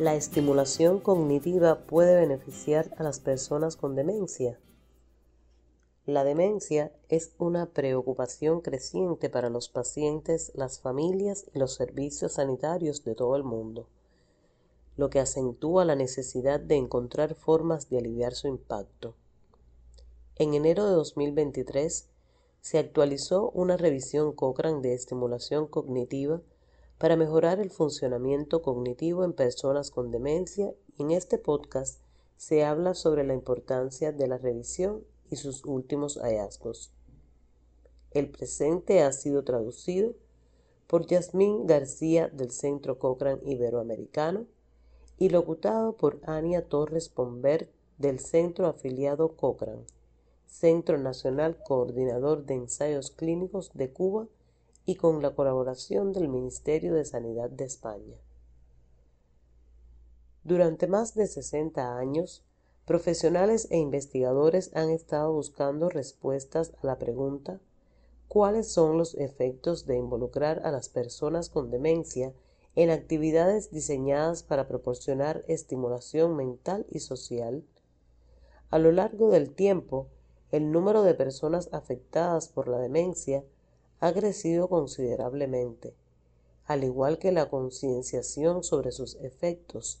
La 0.00 0.16
estimulación 0.16 0.98
cognitiva 0.98 1.86
puede 1.86 2.16
beneficiar 2.16 2.92
a 2.98 3.04
las 3.04 3.20
personas 3.20 3.76
con 3.76 3.94
demencia. 3.94 4.58
La 6.04 6.24
demencia 6.24 6.92
es 7.08 7.36
una 7.38 7.66
preocupación 7.66 8.60
creciente 8.60 9.30
para 9.30 9.50
los 9.50 9.68
pacientes, 9.68 10.50
las 10.56 10.80
familias 10.80 11.46
y 11.54 11.60
los 11.60 11.74
servicios 11.74 12.32
sanitarios 12.32 13.04
de 13.04 13.14
todo 13.14 13.36
el 13.36 13.44
mundo, 13.44 13.88
lo 14.96 15.10
que 15.10 15.20
acentúa 15.20 15.84
la 15.84 15.94
necesidad 15.94 16.58
de 16.58 16.74
encontrar 16.74 17.36
formas 17.36 17.88
de 17.88 17.98
aliviar 17.98 18.34
su 18.34 18.48
impacto. 18.48 19.14
En 20.34 20.54
enero 20.54 20.88
de 20.88 20.94
2023 20.94 22.08
se 22.60 22.78
actualizó 22.78 23.48
una 23.50 23.76
revisión 23.76 24.32
Cochrane 24.32 24.80
de 24.80 24.94
estimulación 24.94 25.68
cognitiva 25.68 26.42
para 27.04 27.16
mejorar 27.16 27.60
el 27.60 27.68
funcionamiento 27.68 28.62
cognitivo 28.62 29.24
en 29.24 29.34
personas 29.34 29.90
con 29.90 30.10
demencia 30.10 30.72
y 30.96 31.02
en 31.02 31.10
este 31.10 31.36
podcast 31.36 32.00
se 32.38 32.64
habla 32.64 32.94
sobre 32.94 33.24
la 33.24 33.34
importancia 33.34 34.10
de 34.10 34.26
la 34.26 34.38
revisión 34.38 35.04
y 35.30 35.36
sus 35.36 35.66
últimos 35.66 36.16
hallazgos. 36.16 36.94
El 38.10 38.30
presente 38.30 39.02
ha 39.02 39.12
sido 39.12 39.44
traducido 39.44 40.14
por 40.86 41.06
Yasmín 41.06 41.66
García 41.66 42.28
del 42.28 42.50
Centro 42.50 42.98
Cochrane 42.98 43.42
Iberoamericano 43.44 44.46
y 45.18 45.28
locutado 45.28 45.98
por 45.98 46.20
Ania 46.24 46.70
Torres 46.70 47.10
Pombert 47.10 47.68
del 47.98 48.18
Centro 48.18 48.66
Afiliado 48.66 49.36
Cochrane, 49.36 49.84
Centro 50.46 50.96
Nacional 50.96 51.58
Coordinador 51.66 52.46
de 52.46 52.54
Ensayos 52.54 53.10
Clínicos 53.10 53.72
de 53.74 53.92
Cuba 53.92 54.26
y 54.86 54.96
con 54.96 55.22
la 55.22 55.34
colaboración 55.34 56.12
del 56.12 56.28
Ministerio 56.28 56.94
de 56.94 57.04
Sanidad 57.04 57.50
de 57.50 57.64
España. 57.64 58.16
Durante 60.42 60.86
más 60.86 61.14
de 61.14 61.26
60 61.26 61.96
años, 61.96 62.44
profesionales 62.84 63.68
e 63.70 63.78
investigadores 63.78 64.70
han 64.74 64.90
estado 64.90 65.32
buscando 65.32 65.88
respuestas 65.88 66.74
a 66.82 66.86
la 66.86 66.98
pregunta 66.98 67.60
¿cuáles 68.28 68.68
son 68.70 68.98
los 68.98 69.14
efectos 69.14 69.86
de 69.86 69.96
involucrar 69.96 70.60
a 70.64 70.70
las 70.70 70.88
personas 70.88 71.48
con 71.48 71.70
demencia 71.70 72.34
en 72.74 72.90
actividades 72.90 73.70
diseñadas 73.70 74.42
para 74.42 74.66
proporcionar 74.66 75.44
estimulación 75.48 76.36
mental 76.36 76.84
y 76.90 76.98
social? 76.98 77.64
A 78.70 78.78
lo 78.78 78.92
largo 78.92 79.30
del 79.30 79.54
tiempo, 79.54 80.08
el 80.50 80.72
número 80.72 81.04
de 81.04 81.14
personas 81.14 81.68
afectadas 81.72 82.48
por 82.48 82.68
la 82.68 82.78
demencia 82.78 83.44
ha 84.04 84.12
crecido 84.12 84.68
considerablemente, 84.68 85.94
al 86.66 86.84
igual 86.84 87.18
que 87.18 87.32
la 87.32 87.48
concienciación 87.48 88.62
sobre 88.62 88.92
sus 88.92 89.14
efectos, 89.14 89.98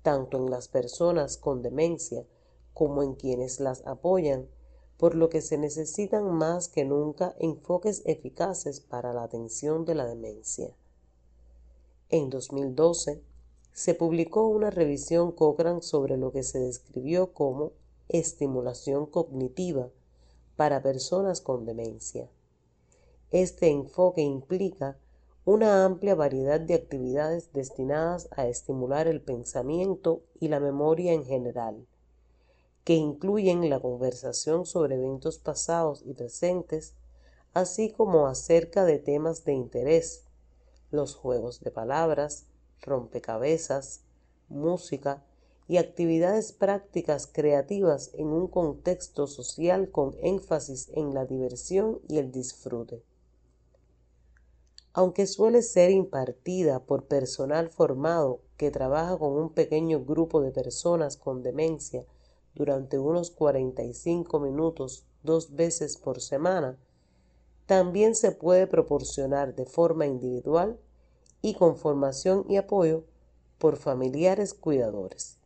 tanto 0.00 0.38
en 0.38 0.50
las 0.50 0.68
personas 0.68 1.36
con 1.36 1.60
demencia 1.60 2.24
como 2.72 3.02
en 3.02 3.12
quienes 3.14 3.60
las 3.60 3.86
apoyan, 3.86 4.48
por 4.96 5.14
lo 5.14 5.28
que 5.28 5.42
se 5.42 5.58
necesitan 5.58 6.32
más 6.32 6.68
que 6.68 6.86
nunca 6.86 7.36
enfoques 7.38 8.00
eficaces 8.06 8.80
para 8.80 9.12
la 9.12 9.24
atención 9.24 9.84
de 9.84 9.96
la 9.96 10.06
demencia. 10.06 10.74
En 12.08 12.30
2012, 12.30 13.20
se 13.74 13.94
publicó 13.94 14.48
una 14.48 14.70
revisión 14.70 15.30
Cochrane 15.30 15.82
sobre 15.82 16.16
lo 16.16 16.32
que 16.32 16.42
se 16.42 16.58
describió 16.58 17.34
como 17.34 17.72
estimulación 18.08 19.04
cognitiva 19.04 19.90
para 20.56 20.82
personas 20.82 21.42
con 21.42 21.66
demencia. 21.66 22.30
Este 23.32 23.70
enfoque 23.70 24.20
implica 24.20 24.98
una 25.46 25.86
amplia 25.86 26.14
variedad 26.14 26.60
de 26.60 26.74
actividades 26.74 27.50
destinadas 27.54 28.28
a 28.32 28.46
estimular 28.46 29.08
el 29.08 29.22
pensamiento 29.22 30.20
y 30.38 30.48
la 30.48 30.60
memoria 30.60 31.14
en 31.14 31.24
general, 31.24 31.86
que 32.84 32.92
incluyen 32.92 33.70
la 33.70 33.80
conversación 33.80 34.66
sobre 34.66 34.96
eventos 34.96 35.38
pasados 35.38 36.02
y 36.04 36.12
presentes, 36.12 36.92
así 37.54 37.90
como 37.90 38.26
acerca 38.26 38.84
de 38.84 38.98
temas 38.98 39.46
de 39.46 39.54
interés, 39.54 40.24
los 40.90 41.14
juegos 41.14 41.60
de 41.60 41.70
palabras, 41.70 42.44
rompecabezas, 42.82 44.02
música 44.50 45.24
y 45.68 45.78
actividades 45.78 46.52
prácticas 46.52 47.26
creativas 47.26 48.10
en 48.12 48.26
un 48.26 48.46
contexto 48.46 49.26
social 49.26 49.90
con 49.90 50.14
énfasis 50.20 50.90
en 50.92 51.14
la 51.14 51.24
diversión 51.24 51.98
y 52.08 52.18
el 52.18 52.30
disfrute 52.30 53.02
aunque 54.94 55.26
suele 55.26 55.62
ser 55.62 55.90
impartida 55.90 56.80
por 56.80 57.06
personal 57.06 57.70
formado 57.70 58.40
que 58.56 58.70
trabaja 58.70 59.16
con 59.18 59.32
un 59.32 59.50
pequeño 59.50 60.04
grupo 60.04 60.40
de 60.42 60.50
personas 60.50 61.16
con 61.16 61.42
demencia 61.42 62.04
durante 62.54 62.98
unos 62.98 63.30
45 63.30 64.38
minutos 64.40 65.06
dos 65.22 65.54
veces 65.54 65.96
por 65.96 66.20
semana, 66.20 66.78
también 67.66 68.14
se 68.14 68.32
puede 68.32 68.66
proporcionar 68.66 69.54
de 69.54 69.64
forma 69.64 70.06
individual 70.06 70.78
y 71.40 71.54
con 71.54 71.76
formación 71.76 72.44
y 72.48 72.56
apoyo 72.56 73.04
por 73.58 73.76
familiares 73.76 74.52
cuidadores. 74.52 75.38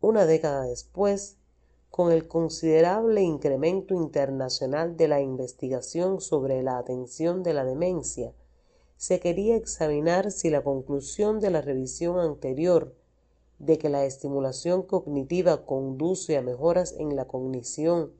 Una 0.00 0.26
década 0.26 0.64
después, 0.64 1.38
con 1.94 2.10
el 2.10 2.26
considerable 2.26 3.22
incremento 3.22 3.94
internacional 3.94 4.96
de 4.96 5.06
la 5.06 5.20
investigación 5.20 6.20
sobre 6.20 6.60
la 6.64 6.76
atención 6.76 7.44
de 7.44 7.54
la 7.54 7.64
demencia, 7.64 8.34
se 8.96 9.20
quería 9.20 9.54
examinar 9.54 10.32
si 10.32 10.50
la 10.50 10.64
conclusión 10.64 11.38
de 11.38 11.50
la 11.50 11.60
revisión 11.60 12.18
anterior 12.18 12.96
de 13.60 13.78
que 13.78 13.90
la 13.90 14.04
estimulación 14.06 14.82
cognitiva 14.82 15.66
conduce 15.66 16.36
a 16.36 16.42
mejoras 16.42 16.96
en 16.98 17.14
la 17.14 17.28
cognición, 17.28 18.12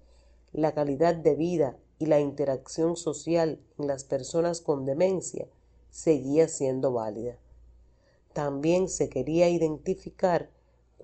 la 0.53 0.73
calidad 0.73 1.17
de 1.17 1.35
vida 1.35 1.77
y 1.99 2.07
la 2.07 2.21
interacción 2.21 2.97
social 2.97 3.59
en 3.77 3.89
las 3.89 4.05
personas 4.05 4.61
con 4.61 4.85
demencia 4.85 5.49
seguía 5.91 6.47
siendo 6.47 6.93
válida. 6.93 7.39
También 8.35 8.89
se 8.89 9.09
quería 9.09 9.49
identificar 9.49 10.54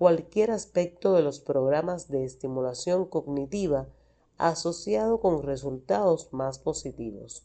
cualquier 0.01 0.49
aspecto 0.49 1.13
de 1.13 1.21
los 1.21 1.39
programas 1.39 2.07
de 2.07 2.25
estimulación 2.25 3.05
cognitiva 3.05 3.87
asociado 4.39 5.19
con 5.19 5.43
resultados 5.43 6.29
más 6.31 6.57
positivos. 6.57 7.43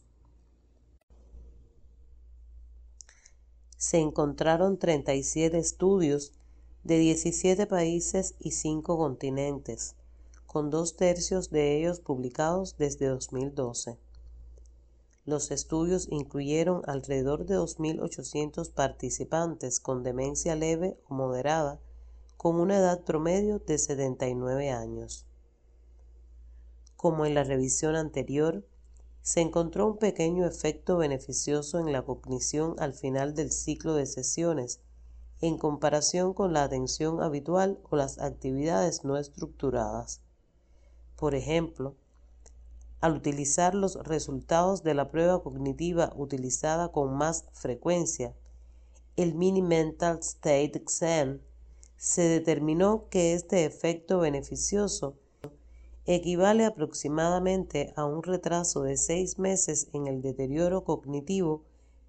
Se 3.77 3.99
encontraron 3.99 4.79
37 4.79 5.55
estudios 5.55 6.33
de 6.83 6.97
17 6.97 7.67
países 7.67 8.33
y 8.39 8.49
5 8.49 8.97
continentes, 8.97 9.95
con 10.47 10.71
dos 10.71 10.95
tercios 10.95 11.51
de 11.51 11.77
ellos 11.77 11.99
publicados 11.99 12.75
desde 12.75 13.05
2012. 13.05 13.99
Los 15.25 15.51
estudios 15.51 16.07
incluyeron 16.09 16.81
alrededor 16.87 17.45
de 17.45 17.55
2.800 17.55 18.71
participantes 18.71 19.79
con 19.79 20.01
demencia 20.01 20.55
leve 20.55 20.99
o 21.07 21.13
moderada 21.13 21.79
con 22.37 22.59
una 22.59 22.77
edad 22.77 23.03
promedio 23.03 23.59
de 23.59 23.77
79 23.77 24.69
años. 24.69 25.25
Como 26.95 27.25
en 27.25 27.33
la 27.33 27.43
revisión 27.43 27.95
anterior, 27.95 28.65
se 29.21 29.41
encontró 29.41 29.87
un 29.87 29.97
pequeño 29.97 30.45
efecto 30.45 30.97
beneficioso 30.97 31.79
en 31.79 31.91
la 31.91 32.03
cognición 32.03 32.75
al 32.79 32.93
final 32.93 33.33
del 33.33 33.51
ciclo 33.51 33.95
de 33.95 34.05
sesiones 34.05 34.79
en 35.41 35.57
comparación 35.57 36.33
con 36.33 36.53
la 36.53 36.63
atención 36.63 37.21
habitual 37.21 37.79
o 37.89 37.95
las 37.95 38.19
actividades 38.19 39.03
no 39.03 39.17
estructuradas. 39.17 40.21
Por 41.15 41.35
ejemplo, 41.35 41.95
al 43.01 43.15
utilizar 43.15 43.75
los 43.75 43.95
resultados 44.03 44.81
de 44.81 44.95
la 44.95 45.11
prueba 45.11 45.43
cognitiva 45.43 46.13
utilizada 46.15 46.91
con 46.91 47.15
más 47.15 47.45
frecuencia, 47.53 48.35
el 49.15 49.35
Mini 49.35 49.61
Mental 49.61 50.19
State 50.19 50.71
Exam 50.75 51.41
se 51.97 52.21
determinó 52.21 53.05
que 53.09 53.33
este 53.33 53.65
efecto 53.65 54.19
beneficioso 54.19 55.15
equivale 56.05 56.63
aproximadamente 56.63 57.91
a 57.95 58.05
un 58.05 58.21
retraso 58.21 58.83
de 58.83 58.97
seis 58.97 59.39
meses 59.39 59.89
en 59.93 60.05
el 60.05 60.21
deterioro 60.21 60.83
cognitivo 60.83 61.63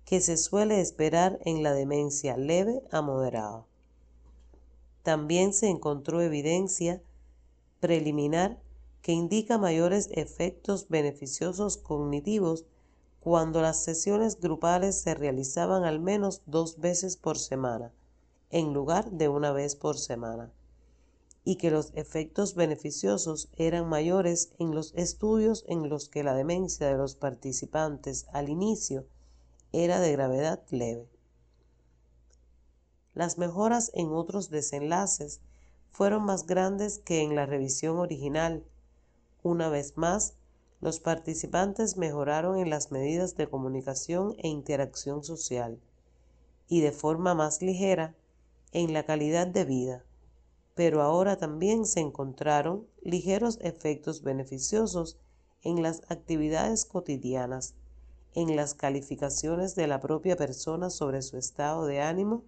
que 0.05 0.21
se 0.21 0.37
suele 0.37 0.81
esperar 0.81 1.39
en 1.45 1.63
la 1.63 1.73
demencia 1.73 2.37
leve 2.37 2.83
a 2.91 3.01
moderada. 3.01 3.67
También 5.03 5.55
se 5.55 5.69
encontró 5.69 6.21
evidencia 6.21 7.01
preliminar 7.81 8.61
que 9.01 9.13
indica 9.13 9.57
mayores 9.57 10.11
efectos 10.13 10.89
beneficiosos 10.89 11.79
cognitivos 11.79 12.67
cuando 13.21 13.63
las 13.63 13.83
sesiones 13.83 14.39
grupales 14.39 15.01
se 15.01 15.15
realizaban 15.15 15.85
al 15.85 15.99
menos 15.99 16.43
dos 16.45 16.79
veces 16.79 17.17
por 17.17 17.39
semana 17.39 17.91
en 18.51 18.73
lugar 18.73 19.11
de 19.11 19.29
una 19.29 19.53
vez 19.53 19.77
por 19.77 19.99
semana, 19.99 20.53
y 21.45 21.57
que 21.57 21.71
los 21.71 21.93
efectos 21.95 22.55
beneficiosos 22.55 23.49
eran 23.57 23.89
mayores 23.89 24.53
en 24.59 24.75
los 24.75 24.93
estudios 24.95 25.65
en 25.67 25.89
los 25.89 26.09
que 26.09 26.23
la 26.23 26.35
demencia 26.35 26.87
de 26.87 26.97
los 26.97 27.15
participantes 27.15 28.27
al 28.33 28.49
inicio 28.49 29.07
era 29.73 30.01
de 30.01 30.13
gravedad 30.13 30.63
leve. 30.71 31.09
las 33.15 33.37
mejoras 33.37 33.91
en 33.95 34.13
otros 34.13 34.49
desenlaces 34.49 35.41
fueron 35.91 36.25
más 36.25 36.47
grandes 36.47 37.01
que 37.01 37.23
en 37.23 37.35
la 37.35 37.47
revisión 37.47 37.99
original. 37.99 38.65
Una 39.43 39.69
vez 39.69 39.97
más, 39.97 40.35
los 40.81 41.01
participantes 41.01 41.97
mejoraron 41.97 42.59
en 42.59 42.71
las 42.71 42.93
medidas 42.93 43.37
de 43.37 43.49
comunicación 43.49 44.37
e 44.39 44.49
interacción 44.49 45.25
social 45.25 45.81
y 46.69 46.81
de 46.83 46.93
forma 46.93 47.35
más 47.35 47.63
ligera 47.63 48.15
en 48.73 48.93
la 48.93 49.05
calidad 49.05 49.47
de 49.47 49.65
vida, 49.65 50.05
pero 50.75 51.03
ahora 51.03 51.37
también 51.37 51.87
se 51.87 52.01
encontraron 52.01 52.87
ligeros 53.03 53.59
efectos 53.63 54.23
beneficiosos 54.23 55.19
en 55.63 55.83
las 55.83 56.03
actividades 56.09 56.85
cotidianas, 56.85 57.75
en 58.35 58.55
las 58.55 58.75
calificaciones 58.75 59.75
de 59.75 59.87
la 59.87 60.01
propia 60.01 60.37
persona 60.37 60.91
sobre 60.91 61.23
su 61.23 61.37
estado 61.37 61.87
de 61.87 62.01
ánimo 62.01 62.45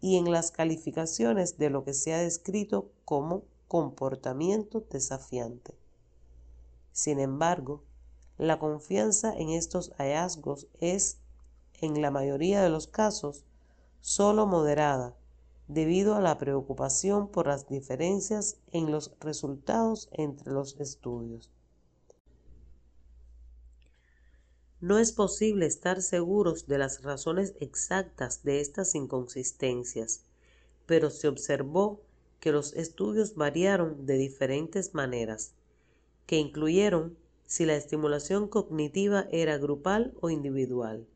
y 0.00 0.18
en 0.18 0.30
las 0.30 0.50
calificaciones 0.50 1.56
de 1.56 1.70
lo 1.70 1.84
que 1.84 1.94
se 1.94 2.12
ha 2.12 2.18
descrito 2.18 2.90
como 3.04 3.44
comportamiento 3.68 4.84
desafiante. 4.90 5.74
Sin 6.92 7.18
embargo, 7.18 7.82
la 8.36 8.58
confianza 8.58 9.34
en 9.34 9.50
estos 9.50 9.92
hallazgos 9.96 10.66
es, 10.80 11.18
en 11.80 12.02
la 12.02 12.10
mayoría 12.10 12.62
de 12.62 12.68
los 12.68 12.86
casos, 12.86 13.44
solo 14.00 14.46
moderada, 14.46 15.16
debido 15.68 16.14
a 16.14 16.20
la 16.20 16.38
preocupación 16.38 17.28
por 17.28 17.46
las 17.46 17.68
diferencias 17.68 18.58
en 18.72 18.90
los 18.90 19.12
resultados 19.20 20.08
entre 20.12 20.52
los 20.52 20.78
estudios. 20.80 21.50
No 24.80 24.98
es 24.98 25.12
posible 25.12 25.64
estar 25.64 26.02
seguros 26.02 26.66
de 26.66 26.76
las 26.76 27.02
razones 27.02 27.54
exactas 27.58 28.42
de 28.42 28.60
estas 28.60 28.94
inconsistencias, 28.94 30.24
pero 30.84 31.08
se 31.08 31.28
observó 31.28 32.02
que 32.38 32.52
los 32.52 32.74
estudios 32.74 33.34
variaron 33.34 34.04
de 34.04 34.18
diferentes 34.18 34.92
maneras, 34.92 35.54
que 36.26 36.36
incluyeron 36.36 37.16
si 37.46 37.64
la 37.64 37.74
estimulación 37.74 38.48
cognitiva 38.48 39.26
era 39.30 39.56
grupal 39.56 40.12
o 40.20 40.28
individual, 40.28 41.06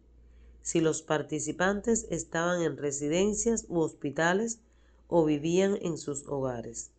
si 0.63 0.81
los 0.81 1.03
participantes 1.03 2.07
estaban 2.11 2.63
en 2.63 2.77
residencias 2.77 3.67
u 3.69 3.81
hospitales 3.81 4.61
o 5.09 5.25
vivían 5.25 5.79
en 5.81 5.99
sus 5.99 6.27
hogares, 6.27 6.91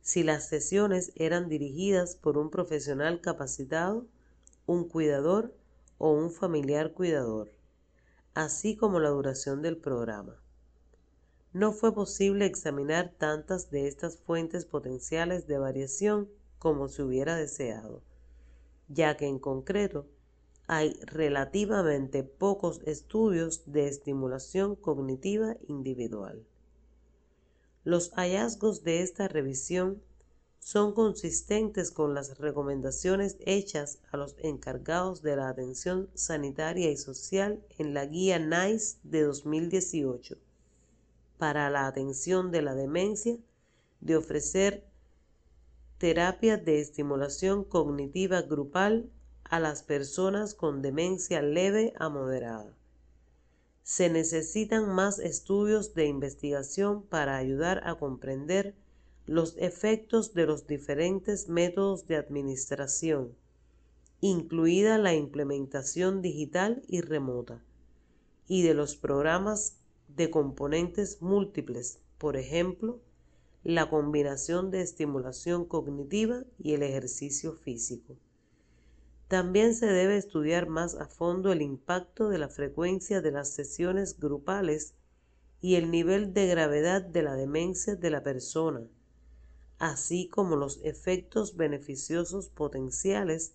si 0.00 0.22
las 0.22 0.48
sesiones 0.48 1.12
eran 1.16 1.48
dirigidas 1.48 2.14
por 2.16 2.38
un 2.38 2.48
profesional 2.48 3.20
capacitado, 3.20 4.06
un 4.64 4.88
cuidador 4.88 5.54
o 5.98 6.12
un 6.12 6.30
familiar 6.30 6.92
cuidador, 6.92 7.50
así 8.34 8.76
como 8.76 9.00
la 9.00 9.08
duración 9.08 9.62
del 9.62 9.76
programa. 9.76 10.40
No 11.52 11.72
fue 11.72 11.94
posible 11.94 12.46
examinar 12.46 13.14
tantas 13.16 13.70
de 13.70 13.88
estas 13.88 14.18
fuentes 14.18 14.64
potenciales 14.64 15.46
de 15.46 15.58
variación 15.58 16.28
como 16.58 16.88
se 16.88 17.02
hubiera 17.02 17.34
deseado, 17.34 18.02
ya 18.88 19.16
que 19.16 19.26
en 19.26 19.38
concreto 19.38 20.06
hay 20.66 20.98
relativamente 21.02 22.24
pocos 22.24 22.80
estudios 22.86 23.62
de 23.66 23.88
estimulación 23.88 24.74
cognitiva 24.74 25.56
individual. 25.68 26.44
Los 27.84 28.10
hallazgos 28.14 28.82
de 28.82 29.02
esta 29.02 29.28
revisión 29.28 30.02
son 30.58 30.92
consistentes 30.92 31.92
con 31.92 32.14
las 32.14 32.38
recomendaciones 32.38 33.36
hechas 33.38 34.00
a 34.10 34.16
los 34.16 34.34
encargados 34.40 35.22
de 35.22 35.36
la 35.36 35.48
atención 35.48 36.10
sanitaria 36.14 36.90
y 36.90 36.96
social 36.96 37.64
en 37.78 37.94
la 37.94 38.04
guía 38.06 38.40
NICE 38.40 38.98
de 39.04 39.22
2018 39.22 40.36
para 41.38 41.70
la 41.70 41.86
atención 41.86 42.50
de 42.50 42.62
la 42.62 42.74
demencia 42.74 43.36
de 44.00 44.16
ofrecer 44.16 44.84
terapia 45.98 46.56
de 46.56 46.80
estimulación 46.80 47.62
cognitiva 47.62 48.42
grupal 48.42 49.08
a 49.50 49.60
las 49.60 49.82
personas 49.82 50.54
con 50.54 50.82
demencia 50.82 51.42
leve 51.42 51.92
a 51.98 52.08
moderada. 52.08 52.74
Se 53.82 54.10
necesitan 54.10 54.88
más 54.88 55.18
estudios 55.18 55.94
de 55.94 56.06
investigación 56.06 57.02
para 57.02 57.36
ayudar 57.36 57.82
a 57.84 57.94
comprender 57.94 58.74
los 59.26 59.56
efectos 59.58 60.34
de 60.34 60.46
los 60.46 60.66
diferentes 60.66 61.48
métodos 61.48 62.06
de 62.06 62.16
administración, 62.16 63.34
incluida 64.20 64.98
la 64.98 65.14
implementación 65.14 66.22
digital 66.22 66.82
y 66.88 67.00
remota, 67.00 67.62
y 68.48 68.62
de 68.62 68.74
los 68.74 68.96
programas 68.96 69.76
de 70.08 70.30
componentes 70.30 71.20
múltiples, 71.20 71.98
por 72.18 72.36
ejemplo, 72.36 73.00
la 73.64 73.90
combinación 73.90 74.70
de 74.70 74.80
estimulación 74.80 75.64
cognitiva 75.64 76.44
y 76.58 76.74
el 76.74 76.82
ejercicio 76.84 77.52
físico. 77.52 78.16
También 79.28 79.74
se 79.74 79.86
debe 79.86 80.16
estudiar 80.16 80.68
más 80.68 80.94
a 80.94 81.06
fondo 81.06 81.50
el 81.50 81.60
impacto 81.60 82.28
de 82.28 82.38
la 82.38 82.48
frecuencia 82.48 83.20
de 83.20 83.32
las 83.32 83.50
sesiones 83.50 84.20
grupales 84.20 84.94
y 85.60 85.74
el 85.74 85.90
nivel 85.90 86.32
de 86.32 86.46
gravedad 86.46 87.02
de 87.02 87.22
la 87.22 87.34
demencia 87.34 87.96
de 87.96 88.10
la 88.10 88.22
persona, 88.22 88.86
así 89.78 90.28
como 90.28 90.54
los 90.54 90.80
efectos 90.84 91.56
beneficiosos 91.56 92.48
potenciales 92.48 93.54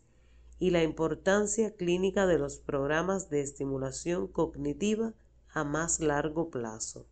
y 0.60 0.72
la 0.72 0.84
importancia 0.84 1.74
clínica 1.76 2.28
de 2.28 2.38
los 2.38 2.60
programas 2.60 3.30
de 3.30 3.42
estimulación 3.42 4.28
cognitiva 4.28 5.14
a 5.54 5.64
más 5.64 6.02
largo 6.02 6.50
plazo. 6.50 7.08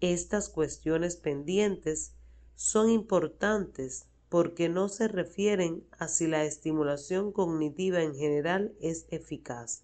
Estas 0.00 0.48
cuestiones 0.48 1.16
pendientes 1.16 2.14
son 2.54 2.88
importantes 2.88 4.06
porque 4.30 4.68
no 4.68 4.88
se 4.88 5.08
refieren 5.08 5.84
a 5.98 6.06
si 6.06 6.28
la 6.28 6.44
estimulación 6.44 7.32
cognitiva 7.32 8.00
en 8.00 8.14
general 8.14 8.72
es 8.80 9.06
eficaz, 9.10 9.82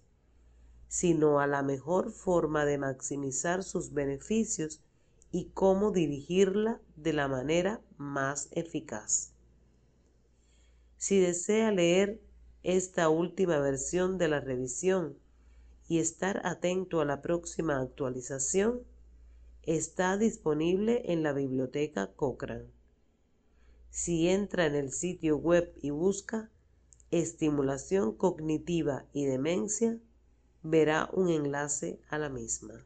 sino 0.87 1.41
a 1.41 1.47
la 1.47 1.63
mejor 1.63 2.11
forma 2.11 2.63
de 2.63 2.77
maximizar 2.77 3.61
sus 3.61 3.93
beneficios 3.93 4.81
y 5.33 5.49
cómo 5.53 5.91
dirigirla 5.91 6.79
de 6.95 7.11
la 7.11 7.27
manera 7.27 7.81
más 7.97 8.47
eficaz. 8.53 9.33
Si 10.95 11.19
desea 11.19 11.71
leer 11.71 12.21
esta 12.63 13.09
última 13.09 13.59
versión 13.59 14.17
de 14.17 14.29
la 14.29 14.39
revisión 14.39 15.17
y 15.89 15.99
estar 15.99 16.41
atento 16.45 17.01
a 17.01 17.05
la 17.05 17.21
próxima 17.21 17.81
actualización, 17.81 18.81
está 19.63 20.17
disponible 20.17 21.01
en 21.11 21.21
la 21.21 21.33
biblioteca 21.33 22.13
Cochrane. 22.15 22.76
Si 23.99 24.29
entra 24.29 24.67
en 24.67 24.75
el 24.75 24.91
sitio 24.91 25.37
web 25.37 25.73
y 25.81 25.89
busca 25.89 26.51
estimulación 27.09 28.15
cognitiva 28.15 29.07
y 29.11 29.25
demencia, 29.25 29.97
verá 30.61 31.09
un 31.13 31.29
enlace 31.29 31.99
a 32.07 32.19
la 32.19 32.29
misma. 32.29 32.85